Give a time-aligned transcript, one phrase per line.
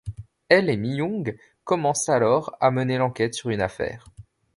[0.49, 4.07] Elle et Mi-young commencent alors à mener l'enquête sur une affaire.